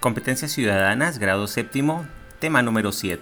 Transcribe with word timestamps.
Competencias 0.00 0.52
Ciudadanas, 0.52 1.18
grado 1.18 1.46
séptimo, 1.46 2.06
tema 2.38 2.62
número 2.62 2.90
7. 2.90 3.20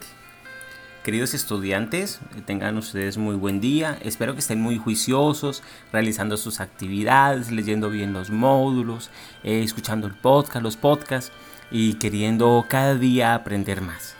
Queridos 1.02 1.34
estudiantes, 1.34 2.20
tengan 2.46 2.78
ustedes 2.78 3.18
muy 3.18 3.34
buen 3.34 3.60
día. 3.60 3.98
Espero 4.00 4.34
que 4.34 4.38
estén 4.38 4.60
muy 4.60 4.78
juiciosos, 4.78 5.64
realizando 5.92 6.36
sus 6.36 6.60
actividades, 6.60 7.50
leyendo 7.50 7.90
bien 7.90 8.12
los 8.12 8.30
módulos, 8.30 9.10
eh, 9.42 9.64
escuchando 9.64 10.06
el 10.06 10.14
podcast, 10.14 10.62
los 10.62 10.76
podcasts 10.76 11.32
y 11.72 11.94
queriendo 11.94 12.64
cada 12.68 12.94
día 12.94 13.34
aprender 13.34 13.80
más. 13.80 14.14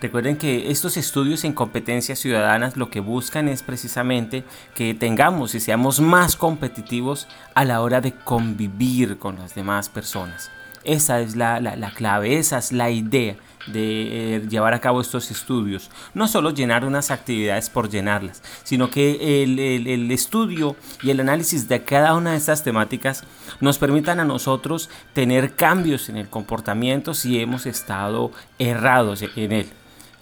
Recuerden 0.00 0.36
que 0.36 0.70
estos 0.70 0.96
estudios 0.96 1.42
en 1.42 1.52
competencias 1.52 2.20
ciudadanas 2.20 2.76
lo 2.76 2.90
que 2.90 3.00
buscan 3.00 3.48
es 3.48 3.64
precisamente 3.64 4.44
que 4.76 4.94
tengamos 4.94 5.56
y 5.56 5.60
seamos 5.60 5.98
más 5.98 6.36
competitivos 6.36 7.26
a 7.54 7.64
la 7.64 7.80
hora 7.80 8.00
de 8.00 8.12
convivir 8.12 9.18
con 9.18 9.36
las 9.36 9.56
demás 9.56 9.88
personas. 9.88 10.52
Esa 10.84 11.20
es 11.20 11.36
la, 11.36 11.92
clave, 11.94 12.38
esa 12.38 12.58
es 12.58 12.72
la 12.72 12.90
idea 12.90 13.36
de 13.66 14.36
eh, 14.36 14.42
llevar 14.48 14.74
a 14.74 14.80
cabo 14.80 15.00
estos 15.00 15.30
estudios. 15.30 15.90
No 16.12 16.28
solo 16.28 16.50
llenar 16.50 16.84
unas 16.84 17.10
actividades 17.10 17.70
por 17.70 17.88
llenarlas, 17.88 18.42
sino 18.62 18.90
que 18.90 19.42
el, 19.42 19.58
el, 19.58 20.10
estudio 20.10 20.76
y 21.02 21.10
el 21.10 21.20
análisis 21.20 21.66
de 21.68 21.82
cada 21.82 22.14
una 22.14 22.32
de 22.32 22.36
estas 22.36 22.62
temáticas 22.62 23.24
nos 23.60 23.78
permitan 23.78 24.20
a 24.20 24.24
nosotros 24.24 24.90
tener 25.14 25.54
cambios 25.54 26.08
en 26.08 26.16
el 26.16 26.28
comportamiento 26.28 27.14
si 27.14 27.40
hemos 27.40 27.64
estado 27.66 28.30
errados 28.58 29.22
en 29.36 29.52
él. 29.52 29.66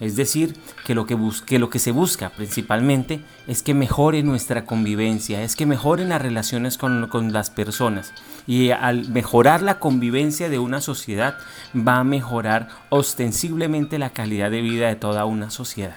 Es 0.00 0.16
decir, 0.16 0.56
que 0.84 0.94
lo 0.94 1.06
que, 1.06 1.16
lo 1.58 1.70
que 1.70 1.78
se 1.78 1.92
busca 1.92 2.30
principalmente 2.30 3.20
es 3.46 3.62
que 3.62 3.74
mejore 3.74 4.22
nuestra 4.22 4.64
convivencia, 4.64 5.42
es 5.42 5.54
que 5.54 5.66
mejoren 5.66 6.08
las 6.08 6.22
relaciones 6.22 6.76
con, 6.76 7.06
con 7.08 7.32
las 7.32 7.50
personas. 7.50 8.12
Y 8.46 8.70
al 8.70 9.08
mejorar 9.10 9.62
la 9.62 9.78
convivencia 9.78 10.48
de 10.48 10.58
una 10.58 10.80
sociedad, 10.80 11.36
va 11.76 11.98
a 11.98 12.04
mejorar 12.04 12.68
ostensiblemente 12.88 13.98
la 13.98 14.10
calidad 14.10 14.50
de 14.50 14.60
vida 14.60 14.88
de 14.88 14.96
toda 14.96 15.24
una 15.24 15.50
sociedad. 15.50 15.96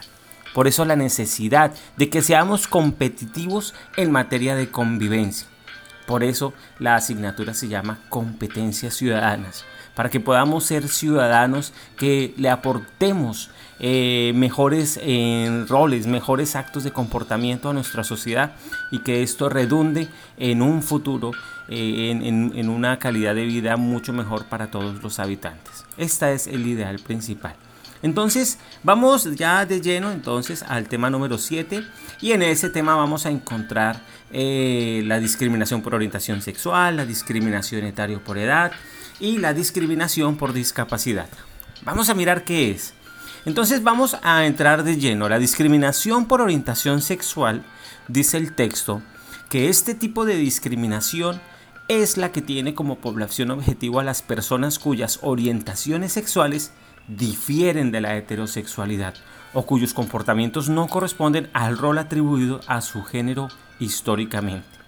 Por 0.54 0.68
eso 0.68 0.86
la 0.86 0.96
necesidad 0.96 1.74
de 1.98 2.10
que 2.10 2.22
seamos 2.22 2.68
competitivos 2.68 3.74
en 3.98 4.12
materia 4.12 4.56
de 4.56 4.70
convivencia. 4.70 5.48
Por 6.06 6.24
eso 6.24 6.54
la 6.80 6.96
asignatura 6.96 7.54
se 7.54 7.68
llama 7.68 8.00
competencias 8.10 8.94
ciudadanas, 8.94 9.66
para 9.96 10.10
que 10.10 10.20
podamos 10.20 10.64
ser 10.64 10.88
ciudadanos 10.88 11.74
que 11.98 12.34
le 12.38 12.50
aportemos 12.50 13.50
eh, 13.80 14.32
mejores 14.36 14.98
eh, 15.02 15.66
roles, 15.68 16.08
mejores 16.08 16.56
actos 16.56 16.86
de 16.86 16.92
comportamiento 16.92 17.70
a 17.70 17.74
nuestra 17.74 18.06
sociedad 18.06 18.54
y 18.90 19.00
que 19.00 19.22
esto 19.22 19.50
redunde 19.50 20.08
en 20.38 20.62
un 20.62 20.82
futuro, 20.82 21.32
eh, 21.68 22.12
en, 22.12 22.70
una 22.70 23.00
calidad 23.00 23.36
de 23.36 23.44
vida 23.44 23.76
mucho 23.76 24.14
mejor 24.14 24.46
para 24.46 24.72
todos 24.72 25.04
los 25.04 25.20
habitantes. 25.20 25.84
Esta 25.98 26.32
es 26.32 26.48
el 26.48 26.66
ideal 26.66 27.00
principal. 27.00 27.56
Entonces, 28.02 28.60
vamos 28.84 29.36
ya 29.36 29.66
de 29.66 29.82
lleno 29.82 30.12
entonces 30.12 30.64
al 30.64 30.88
tema 30.88 31.10
número 31.10 31.38
7 31.38 31.84
y 32.22 32.32
en 32.32 32.44
ese 32.44 32.70
tema 32.70 32.96
vamos 32.96 33.26
a 33.26 33.30
encontrar 33.30 34.00
la 34.32 35.20
discriminación 35.20 35.82
por 35.82 35.96
orientación 35.96 36.42
sexual, 36.42 36.98
la 36.98 37.06
discriminación 37.06 37.86
etario 37.86 38.22
por 38.22 38.38
edad 38.38 38.72
y 39.20 39.38
la 39.38 39.54
discriminación 39.54 40.36
por 40.36 40.54
discapacidad. 40.54 41.30
Vamos 41.84 42.10
a 42.10 42.14
mirar 42.16 42.44
qué 42.44 42.72
es. 42.72 42.94
Entonces 43.46 43.84
vamos 43.84 44.18
a 44.24 44.46
entrar 44.46 44.84
de 44.84 44.98
lleno. 44.98 45.30
La 45.30 45.38
discriminación 45.38 46.26
por 46.26 46.42
orientación 46.42 47.02
sexual, 47.02 47.64
dice 48.08 48.38
el 48.38 48.54
texto, 48.54 49.04
que 49.50 49.70
este 49.70 49.94
tipo 49.94 50.26
de 50.26 50.36
discriminación 50.36 51.40
es 51.88 52.18
la 52.18 52.32
que 52.32 52.42
tiene 52.42 52.74
como 52.74 52.98
población 52.98 53.52
objetivo 53.52 54.00
a 54.00 54.04
las 54.04 54.24
personas 54.24 54.80
cuyas 54.80 55.20
orientaciones 55.22 56.14
sexuales 56.14 56.72
difieren 57.08 57.92
de 57.92 58.02
la 58.02 58.18
heterosexualidad 58.18 59.14
o 59.54 59.68
cuyos 59.68 59.94
comportamientos 59.94 60.68
no 60.68 60.88
corresponden 60.88 61.50
al 61.54 61.78
rol 61.78 62.00
atribuido 62.00 62.62
a 62.66 62.82
su 62.82 63.04
género 63.04 63.50
históricamente. 63.80 64.85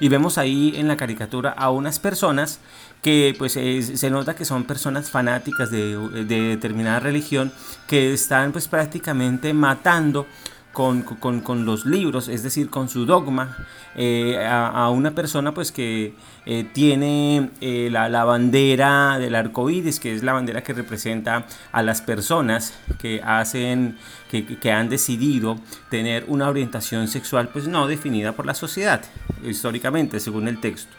Y 0.00 0.08
vemos 0.08 0.38
ahí 0.38 0.74
en 0.76 0.88
la 0.88 0.96
caricatura 0.96 1.50
a 1.50 1.70
unas 1.70 1.98
personas 1.98 2.60
que 3.02 3.34
pues 3.38 3.52
se 3.52 4.10
nota 4.10 4.34
que 4.34 4.44
son 4.44 4.64
personas 4.64 5.10
fanáticas 5.10 5.70
de, 5.70 5.96
determinada 6.24 7.00
religión 7.00 7.52
que 7.86 8.12
están 8.12 8.52
pues 8.52 8.68
prácticamente 8.68 9.52
matando 9.52 10.26
con, 10.72 11.64
los 11.64 11.86
libros, 11.86 12.28
es 12.28 12.42
decir, 12.42 12.70
con 12.70 12.88
su 12.88 13.04
dogma, 13.04 13.56
eh, 13.96 14.38
a, 14.46 14.88
una 14.90 15.10
persona 15.10 15.52
pues 15.52 15.72
que 15.72 16.14
eh, 16.46 16.66
tiene 16.72 17.50
eh, 17.60 17.88
la, 17.90 18.24
bandera 18.24 19.18
del 19.18 19.34
arco 19.34 19.70
iris, 19.70 19.98
que 19.98 20.14
es 20.14 20.22
la 20.22 20.34
bandera 20.34 20.62
que 20.62 20.72
representa 20.72 21.46
a 21.72 21.82
las 21.82 22.00
personas 22.00 22.74
que 23.00 23.20
hacen, 23.24 23.98
que, 24.30 24.46
que 24.46 24.70
han 24.70 24.88
decidido 24.88 25.58
tener 25.90 26.24
una 26.28 26.48
orientación 26.48 27.08
sexual 27.08 27.48
pues 27.48 27.66
no 27.66 27.88
definida 27.88 28.32
por 28.32 28.46
la 28.46 28.54
sociedad, 28.54 29.02
históricamente, 29.44 30.20
según 30.20 30.46
el 30.46 30.60
texto. 30.60 30.92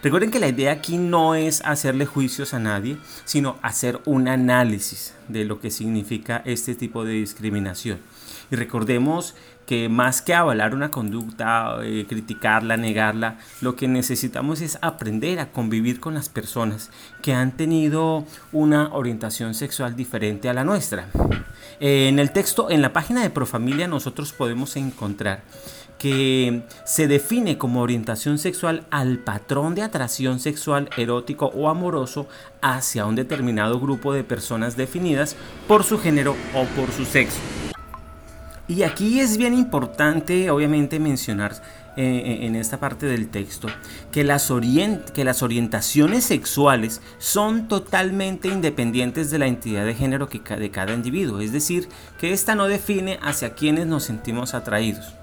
Recuerden 0.00 0.30
que 0.30 0.38
la 0.38 0.48
idea 0.48 0.72
aquí 0.72 0.96
no 0.96 1.34
es 1.34 1.60
hacerle 1.64 2.06
juicios 2.06 2.54
a 2.54 2.60
nadie, 2.60 2.98
sino 3.24 3.58
hacer 3.62 4.00
un 4.04 4.28
análisis 4.28 5.12
de 5.26 5.44
lo 5.44 5.60
que 5.60 5.72
significa 5.72 6.40
este 6.44 6.76
tipo 6.76 7.04
de 7.04 7.14
discriminación. 7.14 7.98
Y 8.50 8.56
recordemos 8.56 9.34
que 9.66 9.90
más 9.90 10.22
que 10.22 10.34
avalar 10.34 10.74
una 10.74 10.90
conducta, 10.90 11.76
eh, 11.82 12.06
criticarla, 12.08 12.78
negarla, 12.78 13.36
lo 13.60 13.76
que 13.76 13.86
necesitamos 13.86 14.62
es 14.62 14.78
aprender 14.80 15.40
a 15.40 15.52
convivir 15.52 16.00
con 16.00 16.14
las 16.14 16.30
personas 16.30 16.90
que 17.20 17.34
han 17.34 17.54
tenido 17.54 18.24
una 18.50 18.94
orientación 18.94 19.52
sexual 19.52 19.94
diferente 19.94 20.48
a 20.48 20.54
la 20.54 20.64
nuestra. 20.64 21.08
en 21.80 22.18
el 22.18 22.32
texto, 22.32 22.70
en 22.70 22.82
la 22.82 22.92
página 22.92 23.22
de 23.22 23.30
Profamilia, 23.30 23.86
nosotros 23.86 24.32
podemos 24.32 24.74
encontrar 24.76 25.42
que 25.98 26.62
se 26.84 27.08
define 27.08 27.58
como 27.58 27.82
orientación 27.82 28.38
sexual 28.38 28.86
al 28.90 29.18
patrón 29.18 29.74
de 29.74 29.82
atracción 29.82 30.40
sexual 30.40 30.88
erótico 30.96 31.46
o 31.46 31.68
amoroso 31.68 32.28
hacia 32.62 33.04
un 33.04 33.16
determinado 33.16 33.78
grupo 33.80 34.12
de 34.12 34.24
personas 34.24 34.76
definidas 34.76 35.36
por 35.66 35.84
su 35.84 35.98
género 35.98 36.36
o 36.54 36.64
por 36.76 36.90
su 36.92 37.04
sexo. 37.04 37.40
Y 38.68 38.82
aquí 38.82 39.18
es 39.18 39.38
bien 39.38 39.54
importante, 39.54 40.50
obviamente, 40.50 41.00
mencionar 41.00 41.52
eh, 41.96 42.04
eh, 42.04 42.46
en 42.46 42.54
esta 42.54 42.78
parte 42.78 43.06
del 43.06 43.28
texto 43.28 43.66
que 44.12 44.22
las, 44.22 44.50
orientaciones 44.50 46.24
sexuales 46.24 47.00
son 47.18 47.66
totalmente 47.66 48.46
independientes 48.46 49.30
de 49.30 49.38
la 49.38 49.46
entidad 49.46 49.84
de 49.84 49.94
género 49.94 50.28
que 50.28 50.38
de 50.38 50.70
cada 50.70 50.92
individuo. 50.92 51.40
Es 51.40 51.50
decir, 51.50 51.88
que 52.20 52.32
esta 52.32 52.54
no 52.54 52.68
define 52.68 53.18
hacia 53.22 53.54
quienes 53.54 53.86
nos 53.86 54.04
sentimos 54.04 54.54
atraídos 54.54 55.17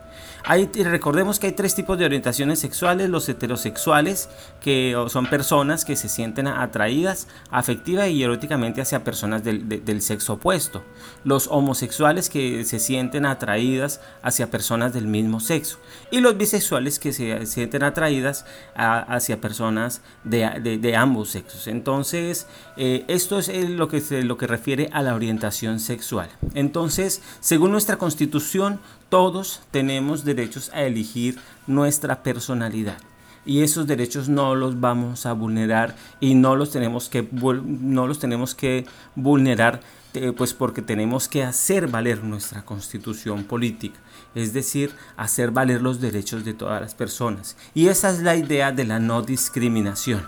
recordemos 0.84 1.40
que 1.40 1.48
hay 1.48 1.54
tres 1.54 1.76
tipos 1.76 1.98
de 1.98 2.06
orientaciones 2.06 2.60
sexuales, 2.60 3.10
los 3.10 3.28
heterosexuales, 3.28 4.30
que 4.62 4.96
son 5.10 5.28
personas 5.28 5.86
que 5.86 5.96
se 5.96 6.08
sienten 6.08 6.48
atraídas 6.48 7.28
afectiva 7.50 8.08
y 8.08 8.24
eróticamente 8.24 8.82
hacia 8.82 9.04
personas 9.04 9.44
del, 9.44 10.02
sexo 10.02 10.34
opuesto, 10.34 10.84
los 11.24 11.48
homosexuales 11.48 12.30
que 12.30 12.64
se 12.66 12.80
sienten 12.80 13.26
atraídas 13.26 14.02
hacia 14.22 14.52
personas 14.52 14.94
del 14.94 15.08
mismo 15.08 15.40
sexo 15.40 15.80
y 16.12 16.20
los 16.20 16.38
bisexuales 16.38 17.00
que 17.00 17.12
se 17.12 17.46
sienten 17.46 17.84
atraídas 17.84 18.46
hacia 18.76 19.42
personas 19.42 20.02
de, 20.24 20.96
ambos 20.96 21.30
sexos. 21.30 21.68
Entonces, 21.68 22.48
eh, 22.78 23.04
esto 23.08 23.40
es 23.40 23.70
lo 23.70 23.88
que, 23.88 24.02
lo 24.24 24.38
que 24.38 24.48
refiere 24.48 24.90
a 24.94 25.02
la 25.02 25.16
orientación 25.16 25.80
sexual. 25.80 26.30
Entonces, 26.54 27.22
según 27.40 27.72
nuestra 27.72 27.98
constitución, 27.98 28.80
todos 29.10 29.62
tenemos 29.72 30.26
derechos 30.26 30.72
a 30.74 30.84
elegir 30.84 31.40
nuestra 31.68 32.24
personalidad. 32.24 32.98
Y 33.46 33.62
esos 33.62 33.86
derechos 33.86 34.28
no 34.28 34.56
los 34.56 34.80
vamos 34.80 35.26
a 35.26 35.34
vulnerar 35.34 35.96
y 36.20 36.34
no 36.34 36.56
los 36.56 36.72
tenemos 36.72 37.10
que, 37.10 37.28
no 37.32 38.08
los 38.08 38.20
tenemos 38.20 38.56
que 38.56 38.86
vulnerar 39.16 39.82
eh, 40.16 40.32
pues 40.32 40.54
porque 40.54 40.82
tenemos 40.82 41.28
que 41.28 41.44
hacer 41.44 41.88
valer 41.88 42.24
nuestra 42.24 42.64
constitución 42.64 43.44
política, 43.44 44.00
es 44.34 44.54
decir, 44.54 44.92
hacer 45.18 45.52
valer 45.52 45.82
los 45.82 46.00
derechos 46.00 46.46
de 46.46 46.54
todas 46.54 46.82
las 46.82 46.96
personas. 46.96 47.58
Y 47.74 47.88
esa 47.88 48.10
es 48.10 48.22
la 48.22 48.36
idea 48.36 48.72
de 48.72 48.86
la 48.86 49.00
no 49.00 49.22
discriminación. 49.22 50.24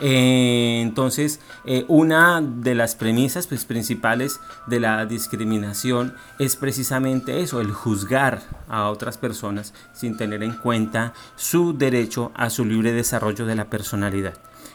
Eh, 0.00 0.80
entonces, 0.80 1.40
eh, 1.64 1.84
una 1.88 2.40
de 2.40 2.74
las 2.74 2.94
premisas 2.94 3.46
pues, 3.46 3.64
principales 3.64 4.40
de 4.66 4.80
la 4.80 5.06
discriminación 5.06 6.14
es 6.38 6.56
precisamente 6.56 7.40
eso, 7.40 7.60
el 7.60 7.72
juzgar 7.72 8.42
a 8.68 8.88
otras 8.90 9.18
personas 9.18 9.74
sin 9.92 10.16
tener 10.16 10.42
en 10.42 10.52
cuenta 10.52 11.14
su 11.36 11.76
derecho 11.76 12.30
a 12.34 12.50
su 12.50 12.64
libre 12.64 12.92
desarrollo 12.92 13.44
de 13.46 13.56
la 13.56 13.64
personalidad. 13.64 14.34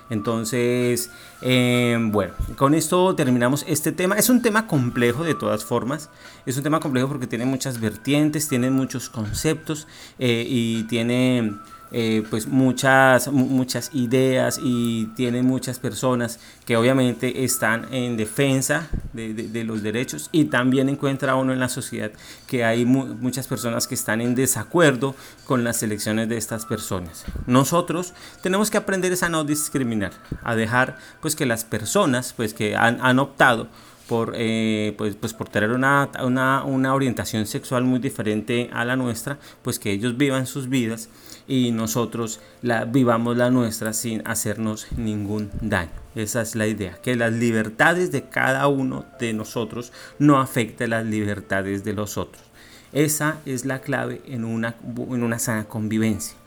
Entonces, 0.10 1.10
eh, 1.42 1.98
bueno, 2.12 2.34
con 2.58 2.74
esto 2.74 3.16
terminamos 3.16 3.64
este 3.68 3.94
tema. 3.94 4.16
Es 4.16 4.30
un 4.30 4.42
tema 4.42 4.68
complejo 4.68 5.24
de 5.24 5.34
todas 5.34 5.64
formas. 5.64 6.10
Es 6.46 6.58
un 6.58 6.64
tema 6.64 6.82
complejo 6.82 7.08
porque 7.08 7.26
tiene 7.26 7.46
muchas 7.46 7.80
vertientes, 7.80 8.50
tiene 8.50 8.70
muchos 8.70 9.10
conceptos 9.10 9.88
y 10.20 10.84
tiene 10.84 11.58
eh, 11.96 12.24
pues 12.28 12.48
muchas, 12.48 13.32
muchas 13.32 13.92
ideas 13.94 14.60
y 14.62 15.06
tiene 15.16 15.44
muchas 15.44 15.78
personas 15.78 16.40
que 16.66 16.76
obviamente 16.76 17.44
están 17.44 17.94
en 17.94 18.18
defensa 18.18 18.88
de, 19.14 19.64
los 19.64 19.84
derechos 19.84 20.30
y 20.32 20.46
también 20.46 20.90
encuentra 20.90 21.36
uno 21.36 21.54
en 21.54 21.60
la 21.60 21.70
sociedad 21.70 22.12
que 22.48 22.66
hay 22.66 22.84
muchas 22.86 23.48
personas 23.48 23.88
que 23.88 23.94
están 23.94 24.22
en 24.22 24.34
desacuerdo 24.34 25.16
con 25.46 25.64
las 25.64 25.84
elecciones 25.84 26.28
de 26.30 26.38
estas 26.38 26.66
personas. 26.66 27.26
Nosotros 27.46 28.14
tenemos 28.42 28.72
que 28.72 28.78
aprender 28.78 29.14
a 29.22 29.30
no 29.30 29.44
discriminar, 29.44 30.14
a 30.44 30.56
dejar 30.56 30.98
pues 31.22 31.36
que 31.36 31.46
las 31.46 31.64
personas 31.64 32.34
pues 32.36 32.54
que 32.54 32.76
han, 32.76 33.00
han 33.02 33.20
optado 33.20 33.68
por, 34.08 34.34
eh, 34.36 34.94
pues, 34.98 35.16
pues 35.16 35.34
por 35.34 35.50
tener 35.50 35.72
una, 35.72 36.10
una, 36.24 36.64
una, 36.64 36.94
orientación 36.94 37.46
sexual 37.46 37.84
muy 37.84 38.00
diferente 38.00 38.70
a 38.74 38.84
la 38.84 38.96
nuestra, 38.96 39.38
pues 39.62 39.80
que 39.80 39.92
ellos 39.92 40.18
vivan 40.18 40.46
sus 40.46 40.68
vidas 40.68 41.10
y 41.48 41.72
nosotros 41.72 42.40
la, 42.62 42.86
vivamos 42.86 43.38
la 43.38 43.50
nuestra 43.50 43.94
sin 43.94 44.26
hacernos 44.28 44.88
ningún 44.98 45.52
daño. 45.62 45.92
Esa 46.16 46.42
es 46.42 46.56
la 46.56 46.68
idea, 46.68 47.00
que 47.02 47.16
las 47.16 47.34
libertades 47.34 48.12
de 48.12 48.30
cada 48.30 48.68
uno 48.68 49.06
de 49.20 49.34
nosotros 49.34 49.92
no 50.20 50.40
afecten 50.40 50.92
las 50.92 51.06
libertades 51.06 51.84
de 51.84 51.94
los 51.94 52.18
otros. 52.18 52.44
Esa 52.92 53.40
es 53.46 53.66
la 53.66 53.82
clave 53.82 54.22
en 54.28 54.46
una, 54.46 54.76
en 54.96 55.24
una 55.24 55.40
sana 55.40 55.66
convivencia. 55.66 56.38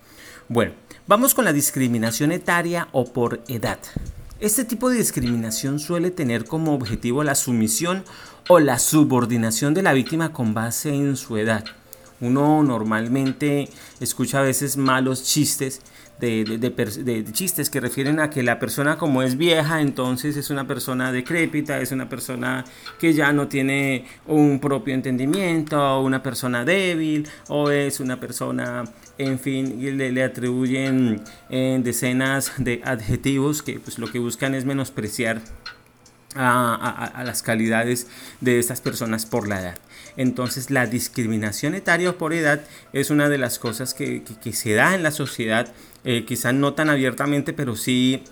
Bueno, 0.48 0.72
vamos 1.08 1.34
con 1.34 1.44
la 1.44 1.52
discriminación 1.52 2.30
etaria 2.30 2.88
o 2.92 3.12
por 3.12 3.40
edad. 3.48 3.80
Este 4.38 4.64
tipo 4.64 4.90
de 4.90 4.98
discriminación 4.98 5.80
suele 5.80 6.10
tener 6.10 6.44
como 6.44 6.74
objetivo 6.74 7.24
la 7.24 7.34
sumisión 7.34 8.04
o 8.48 8.60
la 8.60 8.78
subordinación 8.78 9.74
de 9.74 9.82
la 9.82 9.92
víctima 9.92 10.32
con 10.32 10.54
base 10.54 10.90
en 10.90 11.16
su 11.16 11.36
edad. 11.36 11.64
Uno 12.20 12.62
normalmente 12.62 13.68
escucha 14.00 14.40
a 14.40 14.42
veces 14.42 14.76
malos 14.76 15.24
chistes 15.24 15.80
de, 16.20 17.24
chistes 17.32 17.68
que 17.68 17.80
refieren 17.80 18.20
a 18.20 18.30
que 18.30 18.42
la 18.42 18.58
persona 18.58 18.96
como 18.96 19.22
es 19.22 19.36
vieja, 19.36 19.80
entonces 19.80 20.36
es 20.36 20.50
una 20.50 20.66
persona 20.66 21.12
decrépita, 21.12 21.80
es 21.80 21.92
una 21.92 22.08
persona 22.08 22.64
que 22.98 23.12
ya 23.12 23.32
no 23.32 23.48
tiene 23.48 24.06
un 24.26 24.58
propio 24.60 24.94
entendimiento, 24.94 25.78
o 25.78 26.02
una 26.02 26.22
persona 26.22 26.64
débil, 26.64 27.28
o 27.48 27.70
es 27.70 28.00
una 28.00 28.18
persona, 28.18 28.84
en 29.18 29.38
fin, 29.38 29.78
le, 29.98 30.10
le 30.12 30.22
atribuyen 30.22 31.22
en 31.50 31.82
decenas 31.82 32.52
de 32.58 32.80
adjetivos 32.84 33.62
que 33.62 33.78
pues 33.78 33.98
lo 33.98 34.10
que 34.10 34.18
buscan 34.18 34.54
es 34.54 34.64
menospreciar 34.64 35.42
a, 36.34 37.22
las 37.24 37.42
calidades 37.42 38.08
de 38.40 38.58
estas 38.58 38.80
personas 38.80 39.26
por 39.26 39.48
la 39.48 39.60
edad. 39.60 39.78
Entonces 40.16 40.70
la 40.70 40.86
discriminación 40.86 41.74
etaria 41.74 42.16
por 42.16 42.32
edad 42.32 42.62
es 42.92 43.10
una 43.10 43.28
de 43.28 43.38
las 43.38 43.58
cosas 43.58 43.94
que, 43.94 44.22
se 44.52 44.74
da 44.74 44.94
en 44.94 45.02
la 45.02 45.10
sociedad, 45.10 45.72
eh, 46.04 46.24
quizás 46.24 46.54
no 46.54 46.74
tan 46.74 46.90
abiertamente, 46.90 47.52
pero 47.52 47.76
sí 47.76 48.22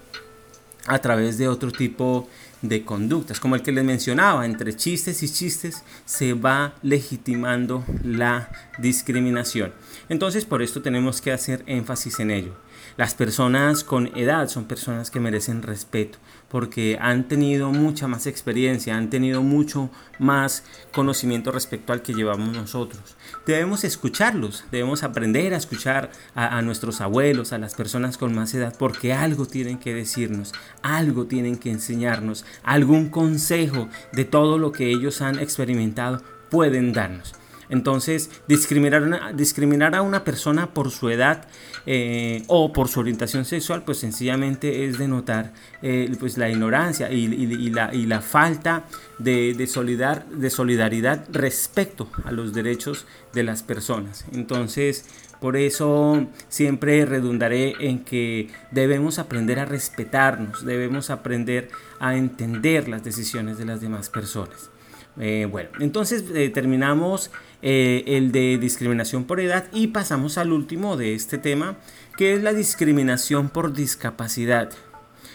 a 0.87 0.99
través 0.99 1.39
de 1.39 1.49
otro 1.49 1.73
tipo 1.73 2.29
de 2.63 2.85
conductas, 2.85 3.41
como 3.41 3.57
el 3.57 3.63
que 3.63 3.73
les 3.73 3.85
mencionaba, 3.85 4.47
entre 4.47 4.75
chistes 4.75 5.23
y 5.23 5.29
chistes 5.29 5.83
se 6.07 6.33
va 6.33 6.75
legitimando 6.83 7.85
la 8.03 8.51
discriminación. 8.79 9.73
Entonces 10.09 10.45
por 10.45 10.63
esto 10.63 10.83
tenemos 10.83 11.21
que 11.21 11.33
hacer 11.33 11.63
énfasis 11.67 12.21
en 12.21 12.31
ello. 12.31 12.64
Las 12.97 13.15
personas 13.15 13.83
con 13.83 14.17
edad 14.17 14.49
son 14.49 14.67
personas 14.67 15.11
que 15.11 15.19
merecen 15.19 15.63
respeto 15.63 16.19
porque 16.49 16.97
han 17.01 17.27
tenido 17.27 17.73
mucha 17.73 18.07
más 18.07 18.29
experiencia, 18.29 18.97
han 18.97 19.11
tenido 19.11 19.43
mucho 19.43 19.91
más 20.21 20.63
conocimiento 20.93 21.51
respecto 21.51 21.93
al 21.93 22.03
que 22.03 22.15
llevamos 22.15 22.55
nosotros. 22.55 23.17
Debemos 23.45 23.83
escucharlos, 23.83 24.65
debemos 24.71 25.03
aprender 25.03 25.53
a 25.53 25.57
escuchar 25.57 26.13
a, 26.37 26.63
nuestros 26.63 27.01
abuelos, 27.01 27.53
a 27.53 27.59
las 27.59 27.75
personas 27.75 28.17
con 28.17 28.33
más 28.33 28.55
edad, 28.55 28.73
porque 28.79 29.13
algo 29.13 29.47
tienen 29.47 29.79
que 29.79 29.95
decirnos, 29.95 30.53
algo 30.83 31.27
tienen 31.27 31.57
que 31.57 31.73
enseñarnos, 31.73 32.45
algún 32.63 33.09
consejo 33.09 33.89
de 34.13 34.25
todo 34.25 34.57
lo 34.57 34.71
que 34.71 34.91
ellos 34.91 35.23
han 35.23 35.41
experimentado 35.41 36.23
pueden 36.51 36.93
darnos. 36.93 37.35
Entonces, 37.69 38.31
discriminar, 38.49 39.35
discriminar 39.35 39.95
a 39.95 40.03
una 40.03 40.25
persona 40.25 40.73
por 40.73 40.91
su 40.91 41.11
edad 41.11 41.47
eh, 41.87 42.43
o 42.47 42.73
por 42.73 42.89
su 42.89 43.01
orientación 43.01 43.45
sexual, 43.45 43.85
pues 43.85 43.99
sencillamente 43.99 44.87
es 44.87 44.99
denotar 44.99 45.53
eh, 45.83 46.11
pues 46.19 46.39
la 46.39 46.49
ignorancia 46.49 47.11
y, 47.11 47.71
la, 47.71 48.21
falta 48.21 48.85
de, 49.19 49.55
de, 49.55 50.23
de 50.37 50.51
solidaridad 50.51 51.25
respecto 51.31 52.09
a 52.25 52.33
los 52.33 52.53
derechos 52.53 53.07
de 53.33 53.43
las 53.43 53.63
personas. 53.63 54.25
Entonces, 54.33 55.05
por 55.41 55.59
eso 55.59 56.27
siempre 56.49 57.05
redundaré 57.05 57.75
en 57.81 58.05
que 58.05 58.49
debemos 58.71 59.19
aprender 59.19 59.59
a 59.59 59.67
respetarnos, 59.67 60.65
debemos 60.65 61.11
aprender 61.11 61.69
a 62.01 62.17
entender 62.17 62.89
las 62.89 63.05
decisiones 63.05 63.59
de 63.59 63.67
las 63.67 63.83
demás 63.83 64.09
personas. 64.09 64.71
Eh, 65.19 65.47
bueno, 65.51 65.71
entonces 65.79 66.25
eh, 66.35 66.51
terminamos 66.51 67.31
eh, 67.63 68.03
el 68.07 68.33
de 68.33 68.59
discriminación 68.59 69.25
por 69.25 69.41
edad 69.41 69.67
y 69.73 69.89
pasamos 69.89 70.39
al 70.39 70.53
último 70.53 70.97
de 70.97 71.15
este 71.15 71.39
tema, 71.39 71.77
que 72.17 72.35
es 72.35 72.43
la 72.43 72.53
discriminación 72.53 73.49
por 73.49 73.73
discapacidad. 73.73 74.71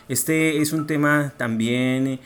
Este 0.09 0.59
es 0.59 0.73
un 0.73 0.87
tema 0.87 1.33
también 1.37 2.19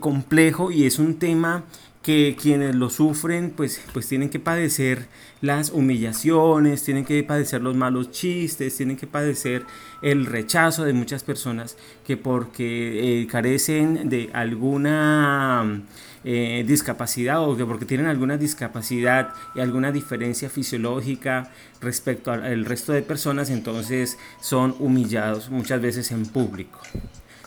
complejo 0.00 0.70
y 0.70 0.86
es 0.86 0.98
un 0.98 1.18
tema 1.18 1.64
que 2.06 2.36
quienes 2.40 2.76
lo 2.76 2.88
sufren 2.88 3.50
pues, 3.50 3.80
pues 3.92 4.06
tienen 4.06 4.30
que 4.30 4.38
padecer 4.38 5.08
las 5.40 5.70
humillaciones, 5.70 6.84
tienen 6.84 7.04
que 7.04 7.20
padecer 7.24 7.62
los 7.62 7.74
malos 7.74 8.12
chistes, 8.12 8.76
tienen 8.76 8.96
que 8.96 9.08
padecer 9.08 9.64
el 10.02 10.24
rechazo 10.24 10.84
de 10.84 10.92
muchas 10.92 11.24
personas 11.24 11.76
que 12.06 12.16
porque 12.16 13.26
carecen 13.28 14.08
de 14.08 14.30
alguna 14.34 15.82
eh, 16.22 16.64
discapacidad 16.64 17.42
o 17.42 17.56
que 17.56 17.66
porque 17.66 17.86
tienen 17.86 18.06
alguna 18.06 18.36
discapacidad 18.36 19.30
y 19.56 19.60
alguna 19.60 19.90
diferencia 19.90 20.48
fisiológica 20.48 21.50
respecto 21.80 22.30
al 22.30 22.64
resto 22.66 22.92
de 22.92 23.02
personas, 23.02 23.50
entonces 23.50 24.16
son 24.40 24.76
humillados 24.78 25.50
muchas 25.50 25.82
veces 25.82 26.12
en 26.12 26.24
público. 26.26 26.78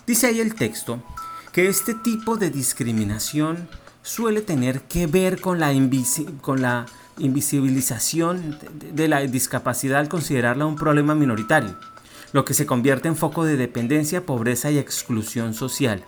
Dice 0.05 0.27
ahí 0.27 0.41
el 0.41 0.53
texto 0.53 1.01
que 1.53 1.69
este 1.69 1.93
tipo 1.93 2.35
de 2.35 2.49
discriminación 2.49 3.69
suele 4.03 4.41
tener 4.41 4.81
que 4.81 5.07
ver 5.07 5.41
con 5.41 5.59
la, 5.59 5.73
invisibilización 5.73 8.57
de 8.93 9.07
la 9.07 9.21
discapacidad 9.21 9.99
al 9.99 10.09
considerarla 10.09 10.65
un 10.65 10.75
problema 10.75 11.15
minoritario, 11.15 11.75
lo 12.31 12.45
que 12.45 12.53
se 12.53 12.65
convierte 12.65 13.07
en 13.07 13.15
foco 13.15 13.43
de 13.43 13.57
dependencia, 13.57 14.25
pobreza 14.25 14.71
y 14.71 14.77
exclusión 14.77 15.53
social. 15.53 16.03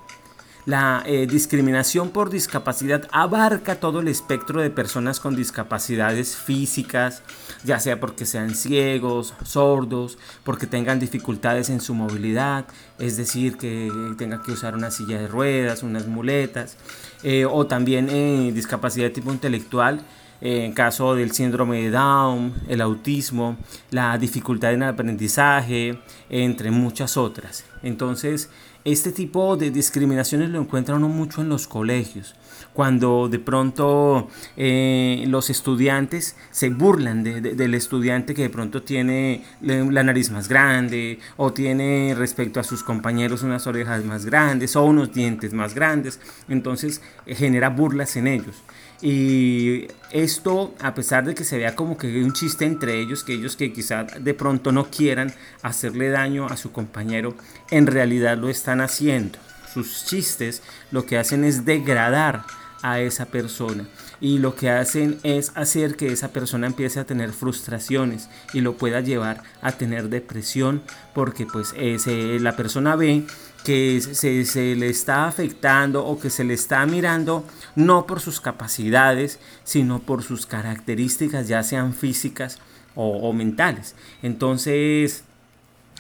La 0.66 1.02
eh, 1.08 1.26
discriminación 1.26 2.12
por 2.12 2.30
discapacidad 2.30 3.08
abarca 3.12 3.80
todo 3.80 4.00
el 4.00 4.08
espectro 4.08 4.62
de 4.62 4.70
personas 4.70 5.20
con 5.20 5.36
discapacidades 5.36 6.36
físicas, 6.36 7.24
ya 7.64 7.80
sea 7.80 8.00
porque 8.00 8.28
sean 8.28 8.54
ciegos, 8.54 9.34
sordos, 9.44 10.20
porque 10.44 10.68
tengan 10.68 11.00
dificultades 11.00 11.72
en 11.72 11.82
su 11.82 11.96
movilidad, 11.96 12.66
es 13.00 13.18
decir, 13.18 13.58
que 13.58 13.92
tengan 14.20 14.44
que 14.44 14.52
usar 14.52 14.76
una 14.76 14.92
silla 14.92 15.20
de 15.20 15.28
ruedas, 15.28 15.82
unas 15.82 16.06
muletas, 16.06 16.78
eh, 17.24 17.46
o 17.46 17.66
también 17.66 18.10
eh, 18.10 18.52
discapacidad 18.54 19.06
de 19.06 19.12
tipo 19.12 19.32
intelectual, 19.32 20.02
en 20.42 20.74
caso 20.74 21.16
del 21.16 21.32
síndrome 21.32 21.84
de 21.84 21.92
Down, 21.92 22.54
el 22.68 22.82
autismo, 22.82 23.58
la 23.92 24.18
dificultad 24.18 24.74
en 24.74 24.82
el 24.84 24.90
aprendizaje, 24.90 26.00
entre 26.30 26.72
muchas 26.72 27.16
otras. 27.16 27.64
Entonces, 27.84 28.50
este 28.84 29.12
tipo 29.12 29.58
de 29.58 29.70
discriminaciones 29.70 30.50
lo 30.50 30.60
encuentra 30.60 30.96
uno 30.96 31.08
mucho 31.08 31.42
en 31.42 31.50
los 31.50 31.68
colegios, 31.68 32.34
cuando 32.74 33.30
de 33.30 33.38
pronto 33.38 34.28
eh, 34.58 35.24
los 35.28 35.52
estudiantes 35.52 36.36
se 36.50 36.70
burlan 36.70 37.24
del 37.24 37.76
estudiante 37.76 38.34
que 38.34 38.42
de 38.42 38.50
pronto 38.50 38.82
tiene 38.82 39.44
la 39.62 40.04
nariz 40.04 40.32
más 40.32 40.50
grande 40.50 41.20
o 41.38 41.54
tiene 41.54 42.16
respecto 42.18 42.60
a 42.60 42.64
sus 42.64 42.84
compañeros 42.84 43.44
unas 43.44 43.68
orejas 43.68 44.04
más 44.04 44.26
grandes 44.26 44.76
o 44.76 44.84
unos 44.84 45.14
dientes 45.14 45.54
más 45.54 45.76
grandes, 45.76 46.20
entonces 46.50 47.04
eh, 47.28 47.36
genera 47.36 47.70
burlas 47.70 48.16
en 48.16 48.26
ellos. 48.26 48.64
Y 49.02 49.88
esto, 50.12 50.76
a 50.80 50.94
pesar 50.94 51.26
de 51.26 51.34
que 51.34 51.44
se 51.44 51.58
vea 51.58 51.76
como 51.76 51.98
que 51.98 52.08
hay 52.08 52.22
un 52.22 52.34
chiste 52.34 52.66
entre 52.66 53.00
ellos, 53.00 53.24
que 53.24 53.34
ellos 53.34 53.56
que 53.56 53.74
quizá 53.74 54.04
de 54.04 54.34
pronto 54.34 54.72
no 54.72 54.92
quieran 54.92 55.34
hacerle 55.64 56.10
daño 56.10 56.46
a 56.48 56.58
su 56.58 56.72
compañero, 56.72 57.36
en 57.72 57.88
realidad 57.88 58.38
lo 58.38 58.50
están 58.50 58.80
haciendo. 58.80 59.40
Sus 59.74 60.06
chistes 60.06 60.62
lo 60.92 61.06
que 61.06 61.18
hacen 61.18 61.44
es 61.44 61.66
degradar 61.66 62.44
a 62.84 63.00
esa 63.00 63.26
persona 63.26 63.86
y 64.20 64.38
lo 64.38 64.56
que 64.56 64.70
hacen 64.70 65.20
es 65.24 65.52
hacer 65.56 65.96
que 65.96 66.12
esa 66.12 66.32
persona 66.32 66.68
empiece 66.68 67.00
a 67.00 67.06
tener 67.06 67.32
frustraciones 67.32 68.30
y 68.54 68.62
lo 68.62 68.78
pueda 68.78 69.02
llevar 69.02 69.44
a 69.62 69.72
tener 69.72 70.10
depresión 70.10 70.82
porque 71.14 71.46
pues 71.46 71.74
la 71.76 72.56
persona 72.56 72.96
ve 72.96 73.26
que 73.64 74.02
se, 74.02 74.46
se, 74.46 74.76
le 74.76 74.90
está 74.90 75.28
afectando 75.28 76.06
o 76.06 76.20
que 76.20 76.30
se 76.30 76.44
le 76.44 76.54
está 76.54 76.86
mirando 76.86 77.46
no 77.76 78.08
por 78.08 78.20
sus 78.20 78.42
capacidades, 78.42 79.40
sino 79.64 80.00
por 80.00 80.24
sus 80.24 80.46
características, 80.46 81.48
ya 81.48 81.62
sean 81.64 81.94
físicas 81.94 82.60
o, 82.96 83.32
mentales. 83.34 83.96
Entonces, 84.22 85.24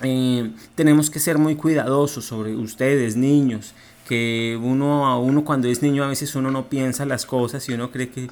eh, 0.01 0.51
tenemos 0.75 1.10
que 1.10 1.20
ser 1.20 1.38
muy 1.38 1.56
cuidadosos 1.56 2.25
sobre 2.25 2.56
ustedes, 2.56 3.15
niños, 3.15 3.74
que 4.12 4.60
uno 4.62 5.08
a 5.08 5.18
uno 5.18 5.46
cuando 5.46 5.70
es 5.70 5.82
niño 5.82 6.03
a 6.03 6.10
veces 6.10 6.36
uno 6.36 6.51
no 6.51 6.68
piensa 6.68 7.06
las 7.06 7.25
cosas 7.25 7.70
y 7.70 7.72
uno 7.72 7.91
cree 7.91 8.10
que, 8.10 8.27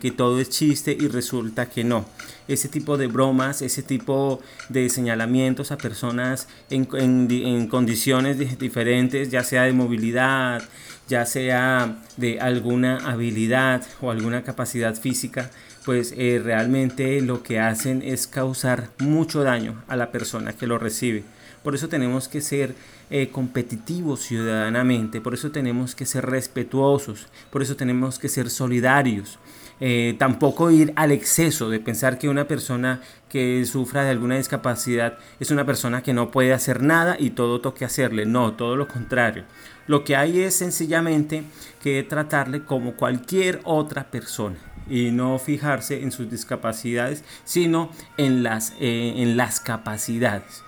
que, 0.00 0.10
todo 0.12 0.38
es 0.38 0.48
chiste 0.48 0.96
y 0.96 1.08
resulta 1.08 1.68
que 1.68 1.82
no. 1.82 2.04
Ese 2.46 2.68
tipo 2.68 2.96
de 2.96 3.08
bromas, 3.08 3.62
ese 3.62 3.82
tipo 3.82 4.40
de 4.68 4.88
señalamientos 4.88 5.72
a 5.72 5.76
personas 5.76 6.46
en, 6.70 6.86
en, 6.92 7.28
en 7.28 7.66
condiciones 7.66 8.38
diferentes, 8.60 9.28
ya 9.32 9.42
sea 9.42 9.64
de 9.64 9.72
movilidad, 9.72 10.62
ya 11.08 11.26
sea 11.26 12.00
de 12.16 12.38
alguna 12.38 12.98
habilidad 12.98 13.82
o 14.02 14.12
alguna 14.12 14.44
capacidad 14.44 14.94
física, 14.94 15.50
pues 15.84 16.14
eh, 16.16 16.40
realmente 16.44 17.20
lo 17.22 17.42
que 17.42 17.58
hacen 17.58 18.02
es 18.02 18.28
causar 18.28 18.90
mucho 19.00 19.42
daño 19.42 19.82
a 19.88 19.96
la 19.96 20.12
persona 20.12 20.52
que 20.52 20.68
lo 20.68 20.78
recibe. 20.78 21.24
Por 21.62 21.74
eso 21.74 21.88
tenemos 21.88 22.28
que 22.28 22.40
ser 22.40 22.74
eh, 23.10 23.28
competitivos 23.30 24.20
ciudadanamente, 24.20 25.20
por 25.20 25.34
eso 25.34 25.50
tenemos 25.50 25.94
que 25.94 26.06
ser 26.06 26.26
respetuosos, 26.26 27.26
por 27.50 27.62
eso 27.62 27.76
tenemos 27.76 28.18
que 28.18 28.28
ser 28.28 28.50
solidarios. 28.50 29.38
Eh, 29.84 30.14
tampoco 30.18 30.70
ir 30.70 30.92
al 30.94 31.10
exceso 31.10 31.68
de 31.68 31.80
pensar 31.80 32.16
que 32.18 32.28
una 32.28 32.46
persona 32.46 33.00
que 33.28 33.64
sufra 33.66 34.04
de 34.04 34.10
alguna 34.10 34.36
discapacidad 34.36 35.18
es 35.40 35.50
una 35.50 35.66
persona 35.66 36.02
que 36.02 36.12
no 36.12 36.30
puede 36.30 36.52
hacer 36.52 36.82
nada 36.82 37.16
y 37.18 37.30
todo 37.30 37.60
toque 37.60 37.84
hacerle. 37.84 38.24
No, 38.24 38.52
todo 38.52 38.76
lo 38.76 38.86
contrario. 38.86 39.44
Lo 39.88 40.04
que 40.04 40.14
hay 40.14 40.40
es 40.40 40.54
sencillamente 40.54 41.42
que 41.82 42.02
tratarle 42.04 42.64
como 42.64 42.94
cualquier 42.94 43.60
otra 43.64 44.10
persona 44.10 44.56
y 44.88 45.10
no 45.10 45.38
fijarse 45.38 46.02
en 46.02 46.12
sus 46.12 46.30
discapacidades, 46.30 47.24
sino 47.44 47.90
en 48.16 48.42
las, 48.42 48.74
eh, 48.78 49.14
en 49.16 49.36
las 49.36 49.58
capacidades. 49.60 50.62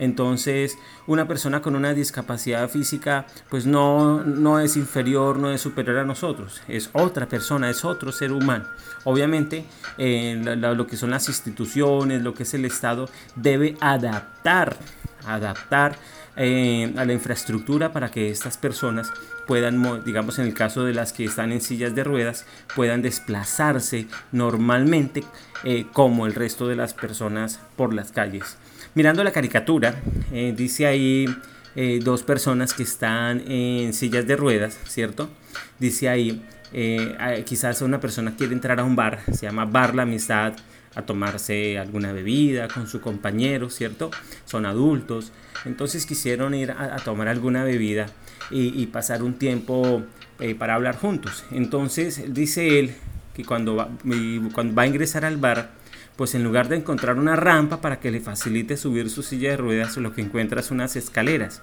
Entonces, 0.00 0.78
una 1.06 1.28
persona 1.28 1.60
con 1.60 1.76
una 1.76 1.92
discapacidad 1.92 2.70
física, 2.70 3.26
pues 3.50 3.66
no, 3.66 4.24
no 4.24 4.58
es 4.58 4.78
inferior, 4.78 5.38
no 5.38 5.52
es 5.52 5.60
superior 5.60 5.98
a 5.98 6.04
nosotros, 6.04 6.62
es 6.68 6.88
otra 6.94 7.28
persona, 7.28 7.68
es 7.68 7.84
otro 7.84 8.10
ser 8.10 8.32
humano. 8.32 8.64
Obviamente, 9.04 9.66
eh, 9.98 10.42
lo 10.42 10.86
que 10.86 10.96
son 10.96 11.10
las 11.10 11.28
instituciones, 11.28 12.22
lo 12.22 12.32
que 12.32 12.44
es 12.44 12.54
el 12.54 12.64
Estado, 12.64 13.10
debe 13.36 13.76
adaptar, 13.78 14.78
adaptar 15.26 15.98
eh, 16.34 16.94
a 16.96 17.04
la 17.04 17.12
infraestructura 17.12 17.92
para 17.92 18.10
que 18.10 18.30
estas 18.30 18.56
personas 18.56 19.12
puedan, 19.46 20.02
digamos 20.02 20.38
en 20.38 20.46
el 20.46 20.54
caso 20.54 20.84
de 20.84 20.94
las 20.94 21.12
que 21.12 21.26
están 21.26 21.52
en 21.52 21.60
sillas 21.60 21.94
de 21.94 22.04
ruedas, 22.04 22.46
puedan 22.74 23.02
desplazarse 23.02 24.06
normalmente 24.32 25.24
eh, 25.64 25.84
como 25.92 26.24
el 26.24 26.34
resto 26.34 26.68
de 26.68 26.76
las 26.76 26.94
personas 26.94 27.60
por 27.76 27.92
las 27.92 28.12
calles. 28.12 28.56
Mirando 28.94 29.22
la 29.24 29.32
caricatura, 29.32 29.94
eh, 30.32 30.52
dice 30.56 30.86
ahí 30.86 31.26
dos 32.02 32.24
personas 32.24 32.74
que 32.74 32.82
están 32.82 33.40
en 33.50 33.94
sillas 33.94 34.26
de 34.26 34.36
ruedas, 34.36 34.76
¿cierto? 34.86 35.30
Dice 35.78 36.08
ahí, 36.08 36.42
quizás 37.46 37.80
una 37.80 38.00
persona 38.00 38.34
quiere 38.36 38.52
entrar 38.52 38.80
a 38.80 38.84
un 38.84 38.96
bar, 38.96 39.20
se 39.32 39.46
llama 39.46 39.64
Bar 39.64 39.94
La 39.94 40.02
Amistad, 40.02 40.54
a 40.94 41.02
tomarse 41.02 41.78
alguna 41.78 42.12
bebida 42.12 42.68
con 42.68 42.86
su 42.86 43.00
compañero, 43.00 43.70
¿cierto? 43.70 44.10
Son 44.44 44.66
adultos, 44.66 45.32
entonces 45.64 46.06
quisieron 46.06 46.54
ir 46.54 46.72
a, 46.72 46.96
tomar 46.96 47.28
alguna 47.28 47.64
bebida 47.64 48.06
y, 48.50 48.86
pasar 48.86 49.22
un 49.22 49.34
tiempo 49.34 50.02
eh, 50.40 50.54
para 50.54 50.74
hablar 50.74 50.96
juntos. 50.96 51.44
Entonces 51.52 52.34
dice 52.34 52.80
él 52.80 52.94
que 53.34 53.44
cuando 53.44 53.76
va, 53.76 53.88
cuando 54.52 54.74
va 54.74 54.82
a 54.82 54.86
ingresar 54.86 55.24
al 55.24 55.36
bar, 55.36 55.70
pues 56.20 56.34
en 56.34 56.44
lugar 56.44 56.68
de 56.68 56.76
encontrar 56.76 57.16
una 57.16 57.34
rampa 57.34 57.80
para 57.80 57.98
que 57.98 58.10
le 58.10 58.20
facilite 58.20 58.76
subir 58.76 59.08
su 59.08 59.22
silla 59.22 59.52
de 59.52 59.56
ruedas, 59.56 59.96
lo 59.96 60.12
que 60.12 60.20
encuentra 60.20 60.60
es 60.60 60.70
unas 60.70 60.94
escaleras. 60.94 61.62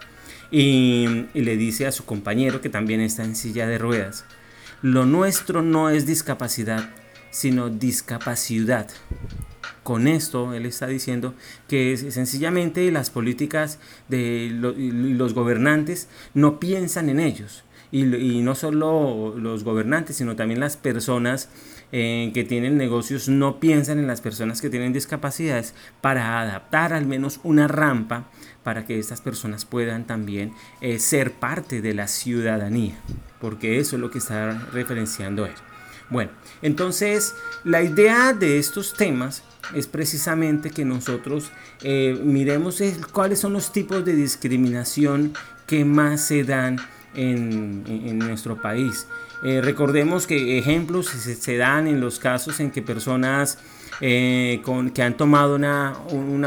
y 0.50 1.28
le 1.36 1.58
dice 1.58 1.86
a 1.86 1.92
su 1.92 2.06
compañero 2.06 2.60
que 2.60 2.68
también 2.68 3.00
está 3.00 3.24
en 3.24 3.36
silla 3.36 3.68
de 3.68 3.78
ruedas, 3.78 4.26
lo 4.82 5.06
nuestro 5.06 5.62
no 5.62 5.92
es 5.92 6.08
discapacidad, 6.08 6.90
sino 7.30 7.70
discapacidad. 7.70 8.88
Con 9.84 10.08
esto 10.08 10.56
él 10.56 10.66
está 10.66 10.88
diciendo 10.88 11.36
que 11.68 11.96
sencillamente 11.96 12.92
las 12.92 13.12
políticas 13.12 13.78
de 14.08 14.50
los 14.52 15.36
gobernantes 15.36 16.10
no 16.34 16.60
piensan 16.60 17.10
en 17.10 17.20
ellos. 17.20 17.64
Y, 17.92 18.04
no 18.42 18.54
solo 18.56 19.36
los 19.38 19.64
gobernantes, 19.64 20.18
sino 20.18 20.36
también 20.36 20.60
las 20.60 20.76
personas 20.76 21.50
eh, 21.94 22.32
que 22.34 22.44
tienen 22.44 22.78
negocios 22.78 23.30
no 23.30 23.62
piensan 23.62 23.98
en 23.98 24.08
las 24.08 24.20
personas 24.20 24.60
que 24.60 24.70
tienen 24.70 24.92
discapacidades 24.92 25.74
para 26.02 26.42
adaptar 26.42 26.92
al 26.92 27.06
menos 27.06 27.40
una 27.44 27.70
rampa 27.70 28.26
para 28.64 28.86
que 28.86 29.00
estas 29.00 29.22
personas 29.22 29.64
puedan 29.64 30.06
también 30.06 30.52
eh, 30.82 31.00
ser 31.00 31.32
parte 31.32 31.82
de 31.82 31.94
la 31.94 32.10
ciudadanía, 32.10 32.96
porque 33.40 33.80
eso 33.80 33.96
es 33.96 34.02
lo 34.02 34.12
que 34.12 34.18
está 34.18 34.52
referenciando 34.74 35.46
él. 35.46 35.54
Bueno, 36.10 36.32
entonces 36.62 37.34
la 37.64 37.82
idea 37.82 38.34
de 38.34 38.60
estos 38.60 38.94
temas 38.94 39.44
es 39.74 39.88
precisamente 39.88 40.72
que 40.72 40.84
nosotros 40.84 41.52
eh, 41.84 42.20
miremos 42.22 42.82
cuáles 43.14 43.40
son 43.40 43.54
los 43.54 43.72
tipos 43.72 44.04
de 44.04 44.14
discriminación 44.14 45.34
que 45.66 45.86
más 45.86 46.20
se 46.20 46.44
dan 46.44 46.80
en 47.16 48.20
nuestro 48.20 48.62
país. 48.62 49.08
Eh, 49.44 49.62
recordemos 49.62 50.26
que 50.26 50.58
ejemplos 50.58 51.08
se, 51.08 51.58
dan 51.58 51.88
en 51.88 52.02
los 52.02 52.20
casos 52.20 52.60
en 52.60 52.72
que 52.72 52.82
personas 52.82 53.60
eh, 54.02 54.62
con, 54.64 54.90
que 54.90 55.04
han 55.04 55.16
tomado 55.16 55.56
una, 55.56 55.96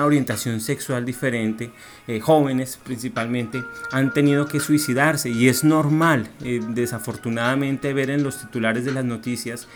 orientación 0.04 0.60
sexual 0.60 1.04
diferente, 1.04 1.70
eh, 2.08 2.20
jóvenes 2.20 2.78
principalmente, 2.82 3.62
han 3.92 4.12
tenido 4.12 4.46
que 4.46 4.58
suicidarse. 4.58 5.30
Y 5.30 5.48
es 5.48 5.62
normal, 5.62 6.28
desafortunadamente, 6.40 7.92
ver 7.92 8.10
en 8.10 8.22
los 8.22 8.40
titulares 8.40 8.84
de 8.84 8.92
las 8.92 9.04
noticias 9.04 9.68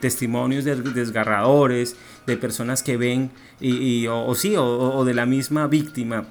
testimonios 0.00 0.64
de 0.64 0.74
desgarradores, 0.74 1.94
de 2.26 2.36
personas 2.36 2.82
que 2.82 2.96
ven, 2.96 3.30
y, 3.60 4.08
o, 4.08 4.34
sí, 4.34 4.56
o 4.56 5.04
de 5.04 5.14
la 5.14 5.26
misma 5.26 5.68
víctima 5.68 6.26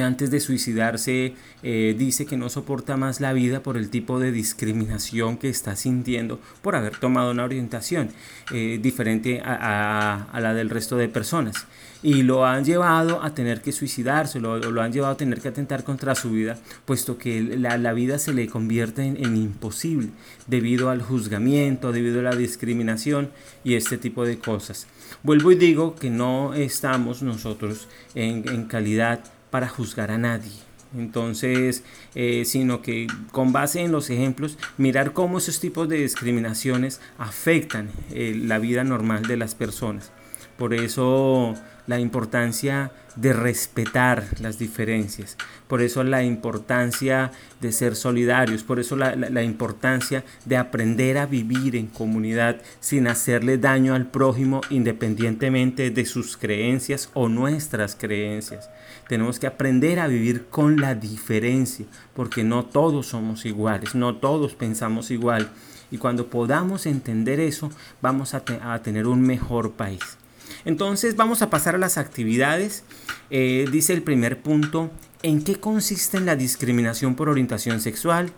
antes 0.00 0.30
de 0.30 0.40
suicidarse 0.40 1.34
eh, 1.62 1.94
dice 1.98 2.26
que 2.26 2.36
no 2.36 2.48
soporta 2.48 2.96
más 2.96 3.20
la 3.20 3.32
vida 3.32 3.62
por 3.62 3.76
el 3.76 3.88
tipo 3.90 4.18
de 4.18 4.32
discriminación 4.32 5.38
que 5.38 5.48
está 5.48 5.76
sintiendo 5.76 6.40
por 6.62 6.76
haber 6.76 6.96
tomado 6.98 7.30
una 7.30 7.44
orientación 7.44 8.10
eh, 8.52 8.78
diferente 8.80 9.40
a, 9.44 10.28
la 10.38 10.54
del 10.54 10.70
resto 10.70 10.96
de 10.96 11.08
personas. 11.08 11.66
Y 12.02 12.22
lo 12.22 12.44
han 12.46 12.64
llevado 12.64 13.22
a 13.22 13.34
tener 13.34 13.62
que 13.62 13.72
suicidarse, 13.72 14.38
lo, 14.38 14.58
lo 14.58 14.82
han 14.82 14.92
llevado 14.92 15.14
a 15.14 15.16
tener 15.16 15.40
que 15.40 15.48
atentar 15.48 15.82
contra 15.82 16.14
su 16.14 16.30
vida, 16.30 16.58
puesto 16.84 17.16
que 17.16 17.42
la, 17.42 17.92
vida 17.94 18.18
se 18.18 18.34
le 18.34 18.48
convierte 18.48 19.02
en, 19.02 19.36
imposible 19.36 20.10
debido 20.46 20.90
al 20.90 21.02
juzgamiento, 21.02 21.92
debido 21.92 22.20
a 22.20 22.24
la 22.24 22.36
discriminación 22.36 23.30
y 23.64 23.74
este 23.74 23.96
tipo 23.96 24.24
de 24.24 24.38
cosas. 24.38 24.86
Vuelvo 25.22 25.50
y 25.52 25.56
digo 25.56 25.94
que 25.94 26.10
no 26.10 26.54
estamos 26.54 27.22
nosotros 27.22 27.88
en 28.14 28.64
calidad 28.66 29.20
para 29.50 29.68
juzgar 29.68 30.10
a 30.10 30.18
nadie. 30.18 30.52
Entonces, 30.96 31.82
eh, 32.14 32.44
sino 32.44 32.80
que 32.80 33.06
con 33.32 33.52
base 33.52 33.80
en 33.80 33.92
los 33.92 34.08
ejemplos, 34.10 34.56
mirar 34.78 35.12
cómo 35.12 35.38
esos 35.38 35.60
tipos 35.60 35.88
de 35.88 35.98
discriminaciones 35.98 37.00
afectan 37.18 37.90
eh, 38.10 38.34
la 38.40 38.58
vida 38.58 38.84
normal 38.84 39.26
de 39.26 39.36
las 39.36 39.54
personas. 39.54 40.12
Por 40.56 40.72
eso 40.72 41.54
la 41.86 42.00
importancia 42.00 42.90
de 43.16 43.32
respetar 43.32 44.24
las 44.40 44.58
diferencias, 44.58 45.36
por 45.68 45.80
eso 45.80 46.04
la 46.04 46.22
importancia 46.22 47.32
de 47.60 47.72
ser 47.72 47.96
solidarios, 47.96 48.62
por 48.62 48.78
eso 48.78 48.94
la, 48.94 49.42
importancia 49.42 50.22
de 50.44 50.58
aprender 50.58 51.16
a 51.16 51.26
vivir 51.26 51.76
en 51.76 51.86
comunidad 51.86 52.60
sin 52.80 53.08
hacerle 53.08 53.56
daño 53.56 53.94
al 53.94 54.06
prójimo 54.06 54.60
independientemente 54.68 55.90
de 55.90 56.04
sus 56.04 56.36
creencias 56.36 57.08
o 57.14 57.28
nuestras 57.28 57.96
creencias. 57.96 58.68
Tenemos 59.08 59.38
que 59.38 59.46
aprender 59.46 59.98
a 59.98 60.08
vivir 60.08 60.46
con 60.46 60.76
la 60.76 60.94
diferencia, 60.94 61.86
porque 62.14 62.44
no 62.44 62.66
todos 62.66 63.06
somos 63.06 63.46
iguales, 63.46 63.94
no 63.94 64.16
todos 64.16 64.54
pensamos 64.54 65.10
igual. 65.10 65.48
Y 65.90 65.98
cuando 65.98 66.28
podamos 66.28 66.84
entender 66.84 67.38
eso, 67.38 67.70
vamos 68.02 68.34
a 68.34 68.42
tener 68.82 69.06
un 69.06 69.22
mejor 69.22 69.72
país. 69.72 70.18
Entonces 70.66 71.14
vamos 71.14 71.42
a 71.42 71.48
pasar 71.48 71.76
a 71.76 71.78
las 71.78 71.96
actividades. 71.96 72.82
Eh, 73.30 73.66
dice 73.70 73.92
el 73.92 74.02
primer 74.02 74.42
punto, 74.42 74.90
¿en 75.22 75.42
qué 75.42 75.54
consiste 75.54 76.20
la 76.20 76.34
discriminación 76.34 77.14
por 77.14 77.28
orientación 77.28 77.80
sexual, 77.80 78.32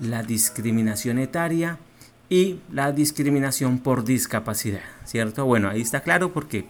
la 0.00 0.22
discriminación 0.22 1.18
etaria 1.18 1.78
y 2.30 2.58
la 2.72 2.90
discriminación 2.90 3.78
por 3.78 4.04
discapacidad? 4.04 4.80
¿Cierto? 5.04 5.44
Bueno, 5.44 5.68
ahí 5.68 5.82
está 5.82 6.00
claro 6.00 6.32
porque 6.32 6.64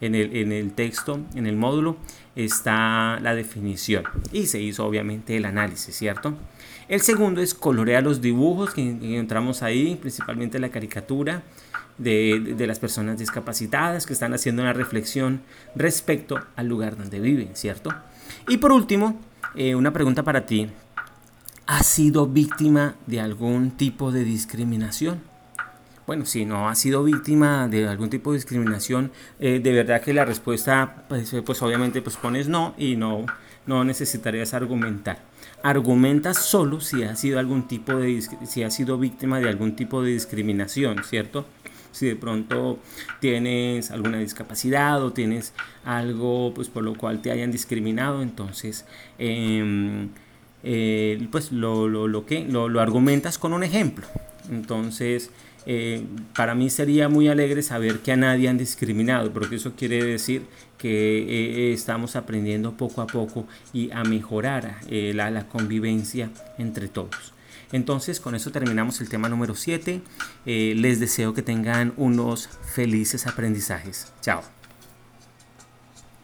en 0.00 0.14
el, 0.14 0.36
en 0.36 0.52
el 0.52 0.70
texto, 0.70 1.18
en 1.34 1.46
el 1.48 1.56
módulo, 1.56 1.96
está 2.36 3.18
la 3.20 3.34
definición 3.34 4.04
y 4.32 4.46
se 4.46 4.60
hizo 4.60 4.86
obviamente 4.86 5.36
el 5.36 5.46
análisis, 5.46 5.96
¿cierto? 5.96 6.34
El 6.86 7.00
segundo 7.00 7.40
es 7.40 7.54
colorear 7.54 8.04
los 8.04 8.20
dibujos 8.20 8.72
que 8.72 8.82
encontramos 8.82 9.62
ahí, 9.62 9.96
principalmente 9.96 10.60
la 10.60 10.70
caricatura. 10.70 11.42
De, 12.00 12.66
las 12.66 12.78
personas 12.78 13.18
discapacitadas 13.18 14.06
que 14.06 14.12
están 14.12 14.32
haciendo 14.32 14.62
una 14.62 14.72
reflexión 14.72 15.42
respecto 15.74 16.40
al 16.56 16.66
lugar 16.66 16.96
donde 16.96 17.20
viven, 17.20 17.50
¿cierto? 17.54 17.94
Y 18.48 18.56
por 18.56 18.72
último, 18.72 19.20
eh, 19.54 19.74
una 19.74 19.92
pregunta 19.92 20.22
para 20.22 20.46
ti. 20.46 20.68
¿Has 21.66 21.86
sido 21.86 22.26
víctima 22.26 22.96
de 23.06 23.20
algún 23.20 23.72
tipo 23.72 24.10
de 24.10 24.24
discriminación? 24.24 25.20
Bueno, 26.06 26.26
si 26.26 26.44
no 26.44 26.68
has 26.68 26.78
sido 26.78 27.04
víctima 27.04 27.68
de 27.68 27.86
algún 27.86 28.10
tipo 28.10 28.32
de 28.32 28.38
discriminación, 28.38 29.12
eh, 29.38 29.60
de 29.62 29.72
verdad 29.72 30.00
que 30.00 30.12
la 30.12 30.24
respuesta, 30.24 31.04
pues, 31.08 31.32
pues, 31.44 31.62
obviamente, 31.62 32.02
pues 32.02 32.16
pones 32.16 32.48
no 32.48 32.74
y 32.76 32.96
no, 32.96 33.26
no 33.66 33.84
necesitarías 33.84 34.52
argumentar. 34.54 35.18
Argumentas 35.62 36.38
solo 36.38 36.80
si 36.80 37.04
has 37.04 37.20
sido 37.20 37.38
algún 37.38 37.68
tipo 37.68 37.94
de, 37.94 38.20
si 38.46 38.64
has 38.64 38.74
sido 38.74 38.98
víctima 38.98 39.38
de 39.38 39.48
algún 39.48 39.76
tipo 39.76 40.02
de 40.02 40.12
discriminación, 40.12 41.04
¿cierto? 41.04 41.46
Si 41.92 42.06
de 42.06 42.16
pronto 42.16 42.78
tienes 43.20 43.90
alguna 43.90 44.18
discapacidad 44.18 45.02
o 45.02 45.12
tienes 45.12 45.52
algo 45.84 46.52
pues 46.54 46.68
por 46.68 46.84
lo 46.84 46.94
cual 46.94 47.22
te 47.22 47.30
hayan 47.30 47.50
discriminado 47.50 48.22
entonces 48.22 48.86
em, 49.18 50.08
eh, 50.62 51.26
pues 51.30 51.52
lo, 51.52 51.88
lo, 51.88 52.06
lo 52.06 52.26
que 52.26 52.44
lo, 52.44 52.68
lo, 52.68 52.80
argumentas 52.80 53.38
con 53.38 53.52
un 53.52 53.62
ejemplo. 53.62 54.06
Entonces 54.50 55.30
eh, 55.66 56.04
para 56.34 56.54
mí 56.54 56.70
sería 56.70 57.08
muy 57.08 57.28
alegre 57.28 57.62
saber 57.62 58.00
que 58.00 58.12
a 58.12 58.16
nadie 58.16 58.48
han 58.48 58.58
discriminado 58.58 59.32
porque 59.32 59.56
eso 59.56 59.72
quiere 59.76 60.02
decir 60.04 60.42
que 60.78 60.88
eh, 60.88 61.72
estamos 61.72 62.16
aprendiendo 62.16 62.76
poco 62.76 63.02
a 63.02 63.06
poco 63.06 63.46
y 63.72 63.90
a 63.90 64.02
mejorar 64.04 64.76
la, 64.90 65.30
la 65.30 65.46
convivencia 65.46 66.30
entre 66.58 66.88
todos 66.88 67.34
entonces 67.72 68.20
con 68.20 68.34
eso 68.34 68.50
terminamos 68.50 69.00
el 69.00 69.08
tema 69.08 69.28
número 69.28 69.54
7. 69.54 70.02
Eh, 70.46 70.74
les 70.76 71.00
deseo 71.00 71.34
que 71.34 71.42
tengan 71.42 71.92
unos 71.96 72.48
felices 72.74 73.26
aprendizajes. 73.26 74.12
Chao. 74.20 74.59